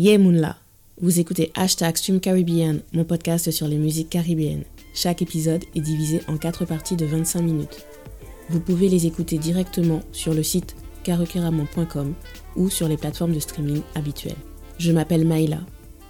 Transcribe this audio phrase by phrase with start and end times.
[0.00, 0.56] Yeah Moonla,
[1.00, 4.64] vous écoutez Hashtag Stream Caribbean, mon podcast sur les musiques caribéennes.
[4.92, 7.86] Chaque épisode est divisé en quatre parties de 25 minutes.
[8.50, 12.12] Vous pouvez les écouter directement sur le site karukeramon.com
[12.56, 14.34] ou sur les plateformes de streaming habituelles.
[14.78, 15.60] Je m'appelle Maïla,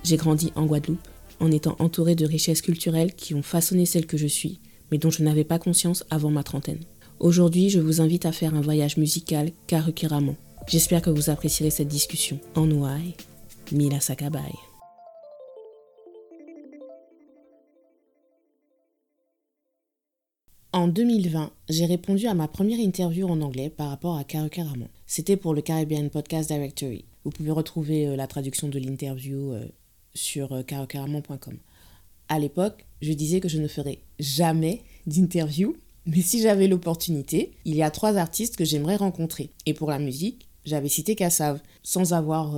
[0.02, 1.06] j'ai grandi en Guadeloupe
[1.38, 4.60] en étant entourée de richesses culturelles qui ont façonné celle que je suis,
[4.90, 6.80] mais dont je n'avais pas conscience avant ma trentaine.
[7.20, 10.36] Aujourd'hui, je vous invite à faire un voyage musical Karukeramon.
[10.68, 12.70] J'espère que vous apprécierez cette discussion en
[13.72, 14.52] Mila Sakabay.
[20.74, 24.88] En 2020, j'ai répondu à ma première interview en anglais par rapport à Ramon.
[25.06, 27.04] C'était pour le Caribbean Podcast Directory.
[27.22, 29.66] Vous pouvez retrouver euh, la traduction de l'interview euh,
[30.14, 31.58] sur euh, carocaramon.com.
[32.28, 35.76] À l'époque, je disais que je ne ferais jamais d'interview,
[36.06, 39.50] mais si j'avais l'opportunité, il y a trois artistes que j'aimerais rencontrer.
[39.66, 42.56] Et pour la musique, j'avais cité Kassav, sans avoir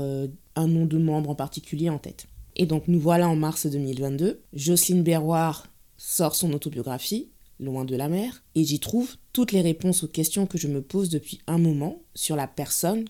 [0.56, 2.26] un nom de membre en particulier en tête.
[2.56, 4.42] Et donc nous voilà en mars 2022.
[4.52, 10.02] Jocelyne Berroir sort son autobiographie, Loin de la mer, et j'y trouve toutes les réponses
[10.02, 13.06] aux questions que je me pose depuis un moment sur la personne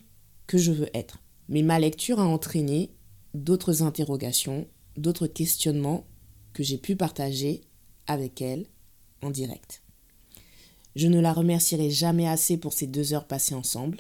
[0.47, 1.19] que je veux être.
[1.49, 2.93] Mais ma lecture a entraîné
[3.35, 6.07] d'autres interrogations, d'autres questionnements
[6.53, 7.63] que j'ai pu partager
[8.07, 8.67] avec elle
[9.21, 9.83] en direct.
[10.95, 13.99] Je ne la remercierai jamais assez pour ces deux heures passées ensemble.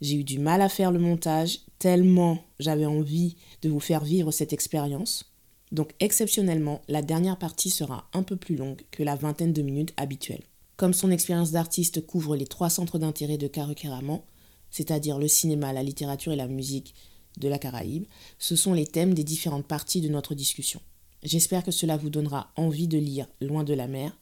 [0.00, 4.30] J'ai eu du mal à faire le montage, tellement j'avais envie de vous faire vivre
[4.30, 5.32] cette expérience.
[5.72, 9.94] Donc exceptionnellement, la dernière partie sera un peu plus longue que la vingtaine de minutes
[9.96, 10.42] habituelle.
[10.76, 14.22] Comme son expérience d'artiste couvre les trois centres d'intérêt de Karukeraman,
[14.70, 16.94] c'est-à-dire le cinéma, la littérature et la musique
[17.38, 18.06] de la Caraïbe,
[18.38, 20.80] ce sont les thèmes des différentes parties de notre discussion.
[21.22, 24.16] J'espère que cela vous donnera envie de lire Loin de la mer.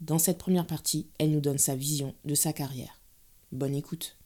[0.00, 3.00] Dans cette première partie, elle nous donne sa vision de sa carrière.
[3.50, 4.16] Bonne écoute.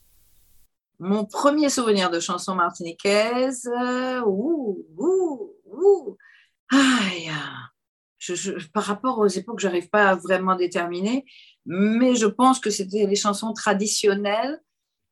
[1.00, 6.16] Mon premier souvenir de chanson martiniquaise, euh, ouh, ouh, ouh.
[6.70, 7.30] Aïe,
[8.72, 11.24] par rapport aux époques, je n'arrive pas à vraiment déterminer,
[11.66, 14.60] mais je pense que c'était les chansons traditionnelles,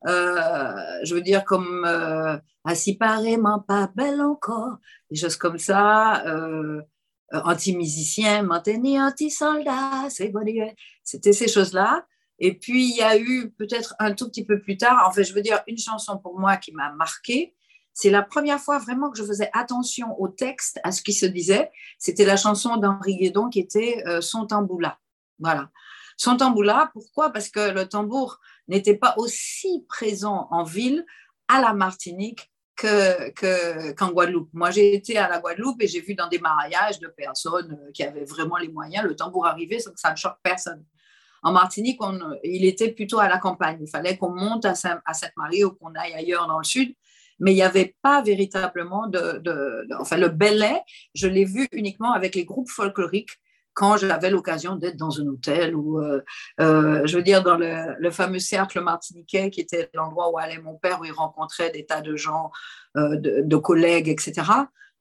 [0.06, 4.78] euh, je veux dire comme euh, Assis pareillement pas belle encore,
[5.10, 6.82] des choses comme ça, euh,
[7.32, 10.08] anti-musicien, anti-soldat,
[11.04, 12.04] c'était ces choses-là.
[12.38, 15.24] Et puis, il y a eu peut-être un tout petit peu plus tard, en fait,
[15.24, 17.54] je veux dire, une chanson pour moi qui m'a marquée.
[17.94, 21.24] C'est la première fois vraiment que je faisais attention au texte, à ce qui se
[21.24, 21.70] disait.
[21.98, 24.98] C'était la chanson d'Henri Guédon qui était euh, Son tamboula.
[25.38, 25.70] Voilà.
[26.18, 27.30] Son tamboula, pourquoi?
[27.30, 28.38] Parce que le tambour
[28.68, 31.06] n'était pas aussi présent en ville
[31.48, 32.86] à la Martinique qu'en
[33.34, 34.50] que, qu'en Guadeloupe.
[34.52, 37.92] Moi, j'ai été à la Guadeloupe et j'ai vu dans des mariages de personnes euh,
[37.92, 40.84] qui avaient vraiment les moyens le tambour que ça ne choque personne.
[41.42, 42.00] En Martinique,
[42.44, 43.78] il était plutôt à la campagne.
[43.80, 46.94] Il fallait qu'on monte à, Sainte-Marie ou qu'on aille ailleurs dans le sud.
[47.38, 50.80] Mais il n'y avait pas véritablement de, Enfin, le belay,
[51.14, 53.38] je l'ai vu uniquement avec les groupes folkloriques
[53.76, 56.22] quand j'avais l'occasion d'être dans un hôtel ou, euh,
[56.60, 60.76] euh, je veux dire, dans le, fameux cercle martiniquais qui était l'endroit où allait mon
[60.76, 62.50] père, où il rencontrait des tas de gens,
[62.96, 64.32] euh, de, collègues, etc.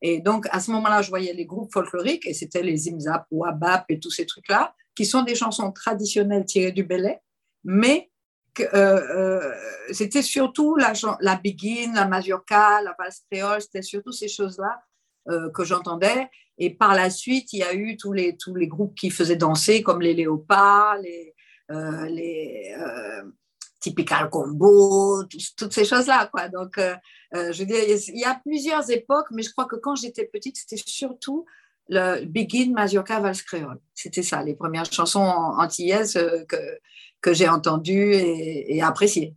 [0.07, 3.43] Et donc, à ce moment-là, je voyais les groupes folkloriques et c'était les Imzap ou
[3.43, 7.19] Abap et tous ces trucs-là qui sont des chansons traditionnelles tirées du belay,
[7.63, 8.11] mais
[8.59, 9.51] euh, euh,
[9.89, 14.79] c'était surtout la, la Begin, la Mazurka, la valse créole, c'était surtout ces choses-là
[15.29, 16.29] euh, que j'entendais.
[16.59, 19.35] Et par la suite, il y a eu tous les, tous les groupes qui faisaient
[19.35, 21.33] danser, comme les Léopards, les,
[22.09, 22.75] les
[23.85, 25.23] Typical Combo,
[25.55, 26.27] toutes ces choses-là.
[26.31, 26.49] Quoi.
[26.49, 26.79] Donc,
[27.33, 30.57] je veux dire, il y a plusieurs époques, mais je crois que quand j'étais petite,
[30.57, 31.45] c'était surtout
[31.89, 33.79] le Begin Mazurka Vals Créole.
[33.93, 36.57] C'était ça, les premières chansons antillaises euh, que,
[37.21, 39.35] que j'ai entendues et, appréciées.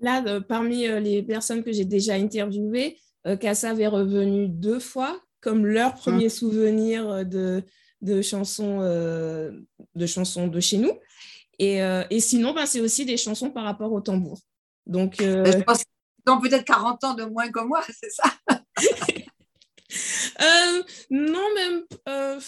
[0.00, 2.98] Là, euh, parmi euh, les personnes que j'ai déjà interviewées,
[3.38, 6.30] Kassav est revenu deux fois comme leur premier hum.
[6.30, 7.62] souvenir de,
[8.00, 10.92] de, chansons, de chansons de chez nous.
[11.62, 14.40] Et, et sinon, ben, c'est aussi des chansons par rapport au tambour.
[14.86, 15.84] Donc, Je pense
[16.24, 18.32] qu'ils peut-être 40 ans de moins que moi, c'est ça
[20.40, 21.82] Euh, non, même.
[22.08, 22.40] Euh,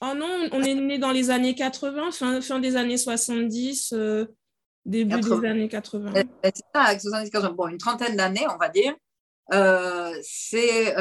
[0.00, 4.26] oh non, on est né dans les années 80, fin, fin des années 70, euh,
[4.84, 6.12] début des années 80.
[6.44, 7.50] C'est ça, avec 70, 80.
[7.54, 8.94] Bon, une trentaine d'années, on va dire.
[10.22, 10.94] c'est.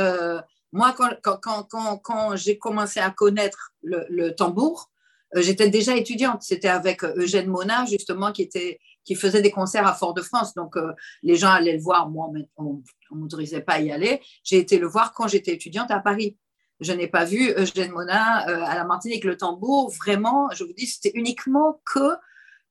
[0.71, 4.89] moi, quand, quand, quand, quand j'ai commencé à connaître le, le tambour,
[5.35, 6.41] j'étais déjà étudiante.
[6.43, 10.53] C'était avec Eugène Mona, justement, qui était qui faisait des concerts à Fort-de-France.
[10.53, 10.93] Donc, euh,
[11.23, 12.09] les gens allaient le voir.
[12.09, 12.81] Moi, on
[13.11, 14.21] ne m'autorisait pas y aller.
[14.43, 16.37] J'ai été le voir quand j'étais étudiante à Paris.
[16.79, 19.23] Je n'ai pas vu Eugène Mona euh, à la Martinique.
[19.23, 22.15] Le tambour, vraiment, je vous dis, c'était uniquement que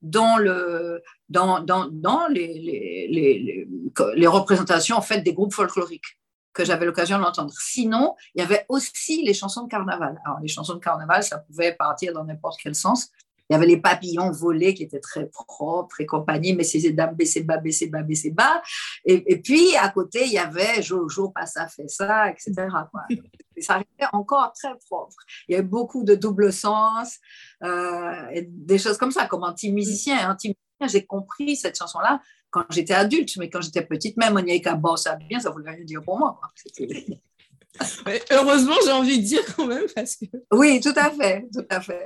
[0.00, 3.69] dans, le, dans, dans, dans les, les, les,
[4.17, 6.19] les, représentations en fait, des groupes folkloriques.
[6.52, 7.52] Que j'avais l'occasion d'entendre.
[7.58, 10.20] Sinon, il y avait aussi les chansons de carnaval.
[10.25, 13.10] Alors, les chansons de carnaval, ça pouvait partir dans n'importe quel sens.
[13.50, 17.14] Il y avait les papillons volés qui étaient très propres et compagnie, mais c'est dames
[17.14, 18.62] baissez bas, baissez bas, baissez bas.
[19.04, 22.69] Et, puis, à côté, il y avait Jojo, pas ça, fait ça, etc.
[23.56, 25.16] Et ça restait encore très propre.
[25.46, 27.19] Il y avait beaucoup de double sens,
[27.62, 30.31] euh, et des choses comme ça, comme anti-musicien.
[30.31, 32.22] Anti-musicien, j'ai compris cette chanson-là
[32.52, 35.50] quand j'étais adulte, mais quand j'étais petite, même on y avait bon, ça bien, ça
[35.50, 36.38] voulait rien dire pour moi.
[38.31, 40.26] heureusement, j'ai envie de dire quand même parce que.
[40.52, 42.04] Oui, tout à fait, tout à fait.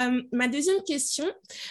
[0.00, 1.26] Euh, ma deuxième question,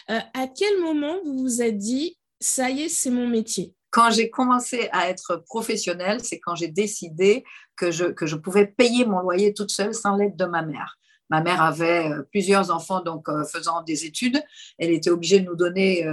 [0.10, 3.74] euh, à quel moment vous vous êtes dit, ça y est, c'est mon métier?
[3.90, 7.44] Quand j'ai commencé à être professionnelle, c'est quand j'ai décidé
[7.76, 10.98] que je, que je pouvais payer mon loyer toute seule sans l'aide de ma mère.
[11.30, 14.42] Ma mère avait euh, plusieurs enfants donc faisant des études.
[14.78, 16.06] Elle était obligée de nous donner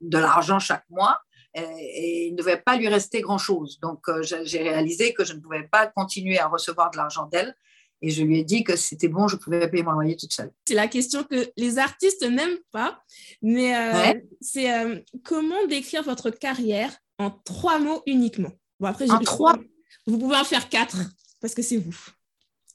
[0.00, 1.20] de l'argent chaque mois
[1.54, 3.78] et, il ne devait pas lui rester grand-chose.
[3.80, 7.54] Donc j'ai réalisé que je ne pouvais pas continuer à recevoir de l'argent d'elle
[8.00, 10.52] et je lui ai dit que c'était bon, je pouvais payer mon loyer toute seule.
[10.66, 13.02] C'est la question que les artistes n'aiment pas,
[13.42, 18.52] mais euh, c'est euh, comment décrire votre carrière en trois mots uniquement?
[18.78, 19.58] Bon, après, En trois
[20.06, 20.96] Vous pouvez en faire quatre,
[21.40, 21.96] parce que c'est vous.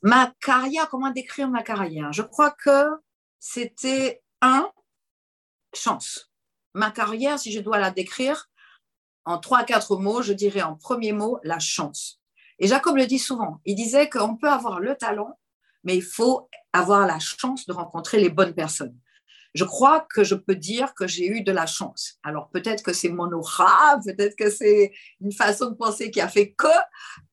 [0.03, 2.89] Ma carrière, comment décrire ma carrière Je crois que
[3.39, 4.69] c'était un,
[5.73, 6.29] chance.
[6.73, 8.49] Ma carrière, si je dois la décrire
[9.25, 12.19] en trois, quatre mots, je dirais en premier mot, la chance.
[12.59, 15.39] Et Jacob le dit souvent, il disait qu'on peut avoir le talent,
[15.85, 18.97] mais il faut avoir la chance de rencontrer les bonnes personnes.
[19.53, 22.15] Je crois que je peux dire que j'ai eu de la chance.
[22.23, 26.27] Alors peut-être que c'est mon aura, peut-être que c'est une façon de penser qui a
[26.27, 26.67] fait que,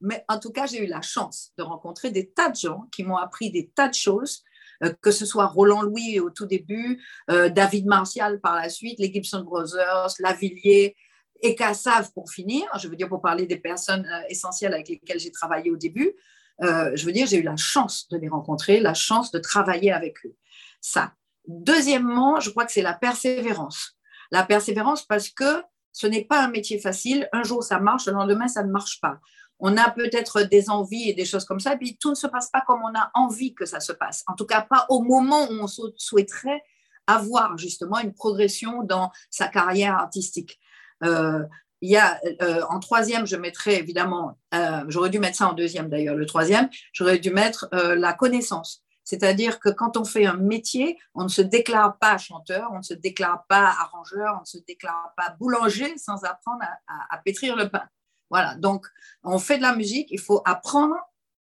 [0.01, 3.05] mais en tout cas, j'ai eu la chance de rencontrer des tas de gens qui
[3.05, 4.45] m'ont appris des tas de choses,
[4.83, 8.99] euh, que ce soit Roland Louis au tout début, euh, David Martial par la suite,
[8.99, 10.97] les Gibson Brothers, Lavillier,
[11.43, 15.21] et Cassav pour finir, je veux dire pour parler des personnes euh, essentielles avec lesquelles
[15.21, 16.15] j'ai travaillé au début,
[16.63, 20.27] je veux dire j'ai eu la chance de les rencontrer, la chance de travailler avec
[20.27, 20.35] eux.
[20.83, 21.15] Ça.
[21.47, 23.97] Deuxièmement, je crois que c'est la persévérance.
[24.31, 27.29] La persévérance parce que ce n'est pas un métier facile.
[27.33, 29.19] Un jour ça marche, le lendemain ça ne marche pas.
[29.59, 32.27] On a peut-être des envies et des choses comme ça, et puis tout ne se
[32.27, 34.25] passe pas comme on a envie que ça se passe.
[34.27, 36.63] En tout cas, pas au moment où on souhaiterait
[37.07, 40.59] avoir justement une progression dans sa carrière artistique.
[41.05, 41.45] Euh,
[41.83, 45.89] y a, euh, en troisième, je mettrais évidemment, euh, j'aurais dû mettre ça en deuxième
[45.89, 48.85] d'ailleurs, le troisième, j'aurais dû mettre la connaissance.
[49.11, 52.83] C'est-à-dire que quand on fait un métier, on ne se déclare pas chanteur, on ne
[52.83, 57.69] se déclare pas arrangeur, on ne se déclare pas boulanger sans apprendre à, pétrir le
[57.69, 57.83] pain.
[58.31, 58.87] Voilà, donc
[59.25, 60.95] on fait de la musique, il faut apprendre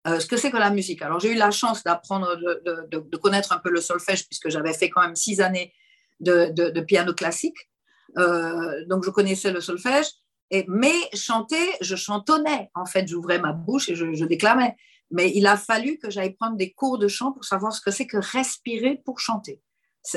[0.06, 1.04] ce que c'est que la musique.
[1.04, 4.74] Alors j'ai eu la chance d'apprendre, de, de, connaître un peu le solfège, puisque j'avais
[4.74, 5.72] fait quand même six années
[6.20, 7.70] de, piano classique.
[8.18, 10.08] Euh, donc je connaissais le solfège.
[10.52, 12.72] Et, mais chanter, je chantonnais.
[12.74, 14.76] En fait, j'ouvrais ma bouche et je, déclamais.
[15.12, 17.92] Mais il a fallu que j'aille prendre des cours de chant pour savoir ce que
[17.92, 19.62] c'est que respirer pour chanter.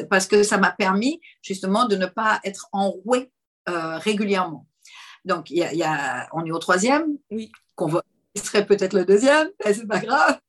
[0.08, 3.32] Parce que ça m'a permis justement de ne pas être enroué
[3.68, 4.66] euh, régulièrement.
[5.24, 7.50] Donc, il y a, on est au troisième, oui.
[7.74, 8.02] qu'on va
[8.34, 10.40] serait peut-être le deuxième, mais c'est pas grave.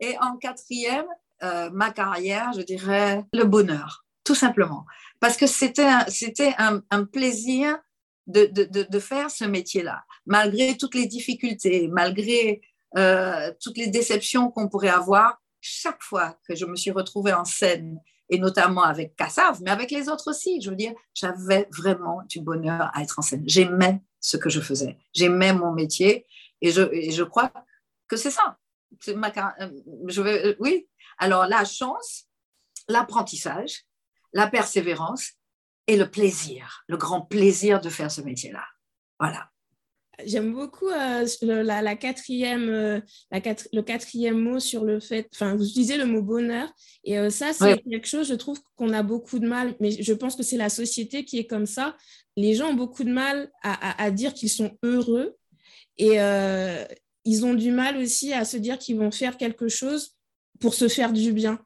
[0.00, 1.06] Et en quatrième,
[1.42, 4.86] euh, ma carrière, je dirais le bonheur, tout simplement
[5.20, 7.78] parce que c'était un, c'était un, plaisir
[8.26, 12.60] de, de, de, faire ce métier-là, malgré toutes les difficultés, malgré
[12.96, 15.40] euh, toutes les déceptions qu'on pourrait avoir.
[15.60, 19.90] Chaque fois que je me suis retrouvée en scène, et notamment avec Kassav, mais avec
[19.90, 23.42] les autres aussi, je veux dire, j'avais vraiment du bonheur à être en scène.
[23.46, 26.26] J'aimais ce que je faisais, j'aimais mon métier,
[26.60, 27.52] et je, crois
[28.08, 28.58] que c'est ça.
[29.08, 29.70] Euh,
[30.06, 30.88] je veux, oui.
[31.18, 32.26] Alors la chance,
[32.88, 33.84] l'apprentissage,
[34.32, 35.32] la persévérance
[35.86, 38.64] et le plaisir, le grand plaisir de faire ce métier-là.
[39.18, 39.50] Voilà.
[40.24, 45.96] J'aime beaucoup euh, la, quatrième, euh, le quatrième mot sur le fait, enfin, vous utilisez
[45.96, 46.72] le mot bonheur,
[47.04, 50.12] et euh, ça, c'est quelque chose, je trouve qu'on a beaucoup de mal, mais je
[50.12, 51.96] pense que c'est la société qui est comme ça.
[52.36, 55.36] Les gens ont beaucoup de mal à, à dire qu'ils sont heureux,
[55.98, 56.18] et
[57.24, 60.16] ils ont du mal aussi à se dire qu'ils vont faire quelque chose
[60.60, 61.60] pour se faire du bien.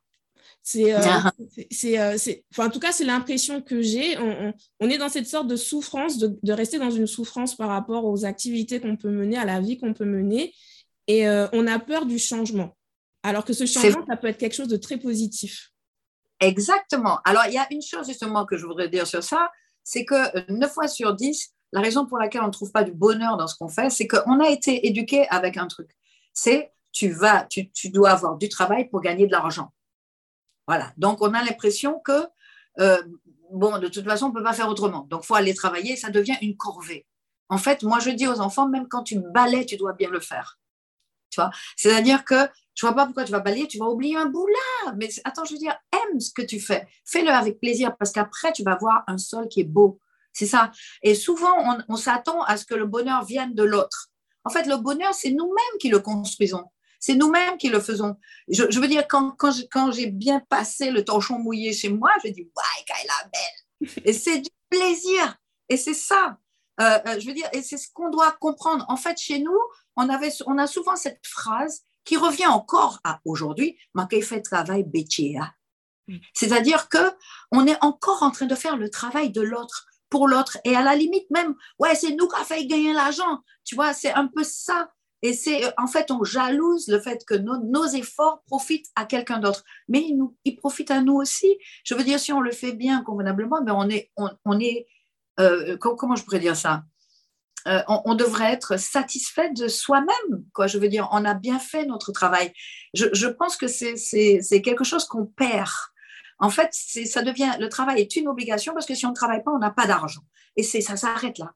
[0.64, 1.32] C'est, euh, ah.
[1.72, 2.16] c'est, euh,
[2.52, 4.16] enfin, en tout cas, c'est l'impression que j'ai.
[4.80, 8.24] On, est dans cette sorte de souffrance, de, rester dans une souffrance par rapport aux
[8.24, 10.54] activités qu'on peut mener, à la vie qu'on peut mener.
[11.08, 12.76] Et euh, on a peur du changement.
[13.24, 15.72] Alors que ce changement, ça peut être quelque chose de très positif.
[16.38, 17.18] Exactement.
[17.24, 19.50] Alors, il y a une chose justement que je voudrais dire sur ça,
[19.82, 22.92] c'est que 9 fois sur 10, la raison pour laquelle on ne trouve pas du
[22.92, 25.90] bonheur dans ce qu'on fait, c'est qu'on a été éduqué avec un truc.
[26.32, 29.72] C'est tu vas, tu, tu dois avoir du travail pour gagner de l'argent.
[30.66, 30.92] Voilà.
[30.96, 32.26] Donc, on a l'impression que,
[32.80, 33.02] euh,
[33.52, 35.06] bon, de toute façon, on ne peut pas faire autrement.
[35.10, 37.06] Donc, il faut aller travailler, ça devient une corvée.
[37.48, 40.20] En fait, moi, je dis aux enfants, même quand tu balais, tu dois bien le
[40.20, 40.58] faire.
[41.30, 41.50] Tu vois?
[41.76, 44.94] C'est-à-dire que je vois pas pourquoi tu vas balayer, tu vas oublier un bout là.
[44.96, 46.86] Mais attends, je veux dire, aime ce que tu fais.
[47.04, 49.98] Fais-le avec plaisir parce qu'après, tu vas voir un sol qui est beau.
[50.32, 50.72] C'est ça.
[51.02, 51.54] Et souvent,
[51.88, 54.08] on, s'attend à ce que le bonheur vienne de l'autre.
[54.44, 56.64] En fait, le bonheur, c'est nous-mêmes qui le construisons.
[57.02, 58.16] C'est nous-mêmes qui le faisons.
[58.46, 62.42] Je, veux dire, quand, quand j'ai bien passé le torchon mouillé chez moi, je dis,
[62.42, 63.90] ouais, Kayla, belle.
[64.04, 65.36] Et c'est du plaisir.
[65.68, 66.38] Et c'est ça.
[66.80, 68.84] Euh, euh, je veux dire, et c'est ce qu'on doit comprendre.
[68.88, 69.58] En fait, chez nous,
[69.96, 73.76] on, avait, on a souvent cette phrase qui revient encore à aujourd'hui,
[74.22, 75.52] fait travail bétia.
[76.34, 77.12] C'est-à-dire que
[77.50, 80.82] on est encore en train de faire le travail de l'autre pour l'autre et à
[80.82, 83.40] la limite même, ouais, c'est nous qui avons fait gagner l'argent.
[83.64, 84.92] Tu vois, c'est un peu ça.
[85.22, 89.64] Et c'est en fait, on jalouse le fait que nos, efforts profitent à quelqu'un d'autre,
[89.88, 91.58] mais ils, nous, ils profitent à nous aussi.
[91.84, 94.86] Je veux dire, si on le fait bien convenablement, mais on est, on, est,
[95.38, 96.82] euh, comment je pourrais dire ça?
[97.68, 100.44] Euh, on, devrait être satisfait de soi-même.
[100.52, 102.52] Quoi, je veux dire, on a bien fait notre travail.
[102.92, 105.70] Je, pense que c'est quelque chose qu'on perd.
[106.40, 109.44] En fait, ça devient le travail est une obligation parce que si on ne travaille
[109.44, 110.22] pas, on n'a pas d'argent.
[110.56, 111.52] Et c'est ça s'arrête là.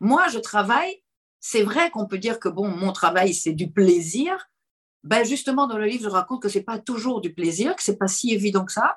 [0.00, 1.03] Moi, je travaille.
[1.46, 4.48] C'est vrai qu'on peut dire que bon, mon travail c'est du plaisir.
[5.02, 7.98] Ben justement, dans le livre, je raconte que c'est pas toujours du plaisir, que c'est
[7.98, 8.96] pas si évident que ça.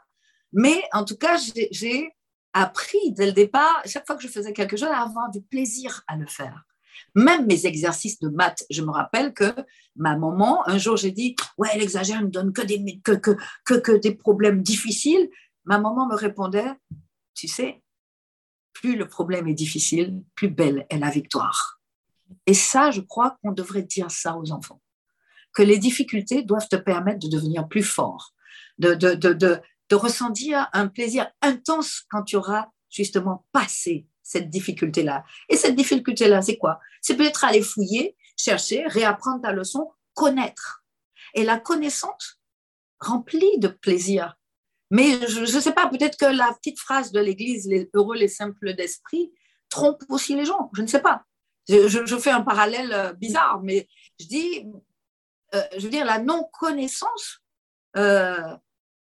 [0.53, 1.37] Mais en tout cas,
[1.71, 2.09] j'ai
[2.53, 6.05] appris dès le départ, chaque fois que je faisais quelque chose, à avoir du plaisir
[6.07, 6.63] à le faire.
[7.15, 9.53] Même mes exercices de maths, je me rappelle que
[9.97, 13.11] ma maman, un jour, j'ai dit Ouais, elle exagère, elle ne donne que des, que,
[13.11, 13.35] que,
[13.65, 15.29] que, des problèmes difficiles.
[15.65, 16.71] Ma maman me répondait
[17.33, 17.83] Tu sais,
[18.71, 21.76] plus le problème est difficile, plus belle est la victoire.
[22.45, 24.81] Et ça, je crois qu'on devrait dire ça aux enfants.
[25.53, 28.33] Que les difficultés doivent te permettre de devenir plus fort,
[28.77, 35.23] de, de, de, de ressentir un plaisir intense quand tu auras justement passé cette difficulté-là.
[35.49, 36.79] Et cette difficulté-là, c'est quoi?
[37.01, 40.83] C'est peut-être aller fouiller, chercher, réapprendre ta leçon, connaître.
[41.33, 42.39] Et la connaissance
[42.99, 44.35] remplie de plaisir.
[44.89, 48.27] Mais je ne sais pas, peut-être que la petite phrase de l'Église, les heureux, les
[48.27, 49.31] simples d'esprit,
[49.69, 50.69] trompe aussi les gens.
[50.73, 51.23] Je ne sais pas.
[51.67, 53.87] Je, fais un parallèle euh, bizarre, mais
[54.19, 54.65] je dis,
[55.53, 57.41] euh, je veux dire, la non-connaissance
[57.97, 58.55] euh,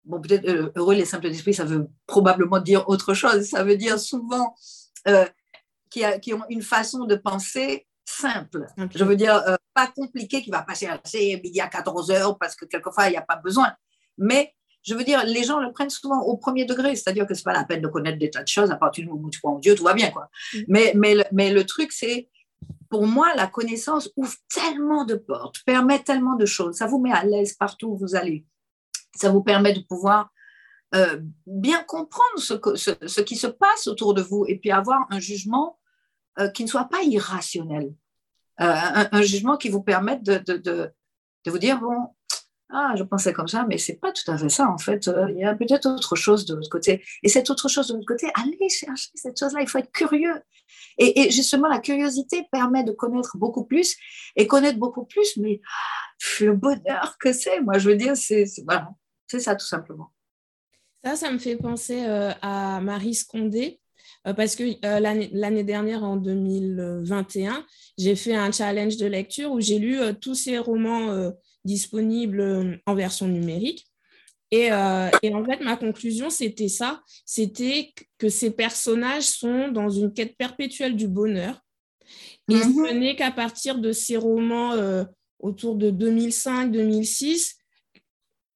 [0.05, 3.49] bon, peut-être euh, heureux les simples d'esprit, ça veut probablement dire autre chose.
[3.49, 4.55] Ça veut dire souvent
[5.09, 5.27] euh,
[5.91, 8.67] qui, ont une façon de penser simple.
[8.95, 9.43] Je veux dire,
[9.75, 13.17] pas compliqué, qui va passer à midi à 14 heures parce que quelquefois, il n'y
[13.17, 13.73] a pas besoin.
[14.19, 17.41] Mais je veux dire, les gens le prennent souvent au premier degré, c'est-à-dire que ce
[17.41, 19.31] n'est pas la peine de connaître des tas de choses, à partir du moment où
[19.31, 20.11] tu crois en Dieu, tout va bien.
[20.11, 20.29] Quoi.
[20.55, 20.59] Mm.
[20.69, 22.29] Mais, mais, mais le truc, c'est,
[22.91, 27.13] pour moi, la connaissance ouvre tellement de portes, permet tellement de choses, ça vous met
[27.13, 28.45] à l'aise partout où vous allez
[29.15, 30.33] ça vous permet de pouvoir
[30.95, 35.79] euh, bien comprendre ce, qui se passe autour de vous et puis avoir un jugement
[36.39, 37.95] euh, qui ne soit pas irrationnel.
[38.61, 38.75] Euh,
[39.13, 40.93] un, jugement qui vous permette de, de,
[41.47, 42.09] vous dire, bon,
[42.73, 45.11] ah, je pensais comme ça, mais c'est pas tout à fait ça, en fait.
[45.31, 47.03] Il y a peut-être autre chose de l'autre côté.
[47.23, 50.41] Et cette autre chose de l'autre côté, allez chercher cette chose-là, il faut être curieux.
[50.99, 53.97] Et, justement, la curiosité permet de connaître beaucoup plus
[54.37, 55.61] et connaître beaucoup plus, mais
[56.41, 58.91] le bonheur que c'est, moi, je veux dire, c'est voilà,
[59.27, 60.13] ça tout simplement.
[61.03, 63.81] Ça, ça me fait penser euh, à Marie Scondé,
[64.27, 67.65] euh, parce que euh, l'année dernière, en 2021,
[67.97, 71.33] j'ai fait un challenge de lecture où j'ai lu tous ces romans
[71.65, 73.87] disponibles en version numérique.
[74.53, 74.71] Et,
[75.23, 80.37] et, en fait, ma conclusion, c'était ça, c'était que ces personnages sont dans une quête
[80.37, 81.61] perpétuelle du bonheur.
[82.49, 82.89] Et mm-hmm.
[82.89, 84.73] ce n'est qu'à partir de ces romans
[85.39, 87.61] autour de 2005-2006,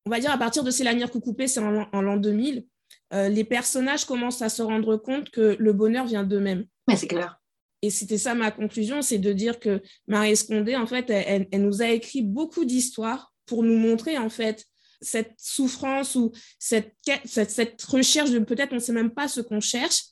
[0.06, 2.66] on va dire à partir de C'est l'avenir coupé, c'est en, l'an 2000,
[3.12, 6.66] euh, les personnages commencent à se rendre compte que le bonheur vient d'eux-mêmes.
[6.88, 7.40] Mais c'est clair.
[7.84, 11.82] Et c'était ça ma conclusion, c'est de dire que Marie Escondé, en fait, elle, nous
[11.82, 14.64] a écrit beaucoup d'histoires pour nous montrer, en fait,
[15.02, 16.94] cette souffrance ou cette,
[17.26, 20.04] cette, recherche de peut-être on ne sait même pas ce qu'on cherche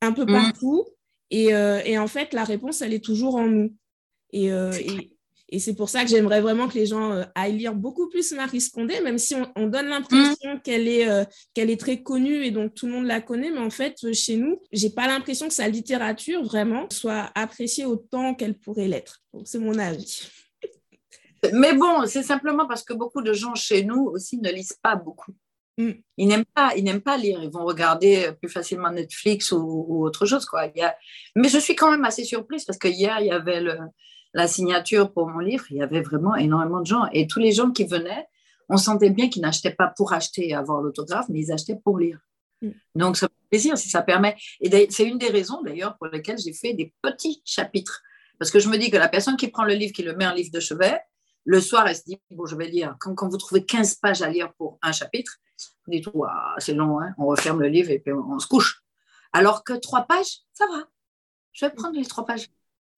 [0.00, 0.32] un peu mm.
[0.32, 0.86] partout.
[1.30, 3.72] Et, euh, et, en fait, la réponse, elle est toujours en nous.
[4.32, 5.13] Et, euh, et
[5.52, 8.60] c'est pour ça que j'aimerais vraiment que les gens euh, aillent lire beaucoup plus Marie
[8.60, 10.60] Scondé, même si on, donne l'impression mm.
[10.62, 13.50] qu'elle est, euh, qu'elle est très connue et donc tout le monde la connaît.
[13.50, 17.84] Mais en fait, euh, chez nous, j'ai pas l'impression que sa littérature vraiment soit appréciée
[17.84, 19.20] autant qu'elle pourrait l'être.
[19.44, 20.28] C'est mon avis.
[21.52, 24.96] Mais bon, c'est simplement parce que beaucoup de gens chez nous aussi ne lisent pas
[24.96, 25.32] beaucoup.
[25.76, 25.90] Mm.
[26.16, 27.42] Ils n'aiment pas, ils n'aiment pas lire.
[27.42, 30.46] Ils vont regarder plus facilement Netflix ou, autre chose.
[30.46, 30.66] Quoi.
[30.74, 30.96] Il y a...
[31.36, 33.78] Mais je suis quand même assez surprise parce que hier, il y avait le,
[34.34, 37.06] la signature pour mon livre, il y avait vraiment énormément de gens.
[37.12, 38.26] Et tous les gens qui venaient,
[38.68, 41.98] on sentait bien qu'ils n'achetaient pas pour acheter et avoir l'autographe, mais ils achetaient pour
[41.98, 42.18] lire.
[42.60, 42.70] Mm.
[42.96, 44.36] Donc, ça fait plaisir si ça permet.
[44.60, 48.02] Et c'est une des raisons d'ailleurs pour lesquelles j'ai fait des petits chapitres.
[48.38, 50.26] Parce que je me dis que la personne qui prend le livre, qui le met
[50.26, 51.00] en livre de chevet,
[51.44, 52.96] le soir, elle se dit, bon, je vais lire.
[52.98, 55.38] Quand, quand vous trouvez 15 pages à lire pour un chapitre,
[55.86, 56.08] vous dites,
[56.58, 58.82] c'est long, hein on referme le livre et puis on, se couche.
[59.32, 60.88] Alors que trois pages, ça va.
[61.52, 62.48] Je vais prendre les trois pages.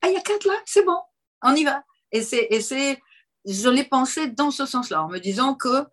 [0.00, 0.98] Ah, il y a quatre là, c'est bon,
[1.46, 1.82] on y va.
[2.12, 2.98] Et c'est,
[3.44, 5.84] je l'ai pensé dans ce sens-là, en me disant que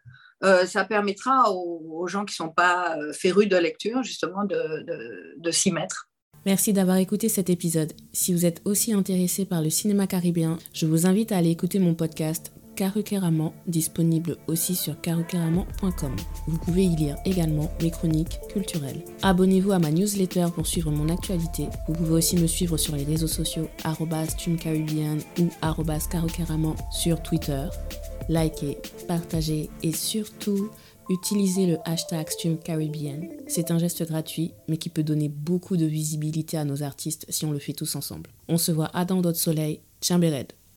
[0.43, 4.83] euh, ça permettra aux, gens qui ne sont pas euh, férus de lecture, justement, de,
[4.85, 6.09] de, de s'y mettre.
[6.45, 7.93] Merci d'avoir écouté cet épisode.
[8.11, 11.79] Si vous êtes aussi intéressé par le cinéma caribéen, je vous invite à aller écouter
[11.79, 16.15] mon podcast Caruqueraman, disponible aussi sur caruqueraman.com.
[16.47, 19.03] Vous pouvez y lire également mes chroniques culturelles.
[19.21, 21.67] Abonnez-vous à ma newsletter pour suivre mon actualité.
[21.87, 23.67] Vous pouvez aussi me suivre sur les réseaux sociaux
[24.37, 25.49] @tumcaribbean ou
[26.09, 27.67] @caruqueraman sur Twitter.
[28.29, 28.77] Likez,
[29.07, 30.69] partagez et surtout
[31.09, 33.27] utilisez le hashtag StreamCaribbean.
[33.47, 37.45] C'est un geste gratuit, mais qui peut donner beaucoup de visibilité à nos artistes si
[37.45, 38.29] on le fait tous ensemble.
[38.47, 39.81] On se voit à dans d'autres soleils.